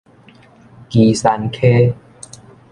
[0.89, 1.93] 旗山溪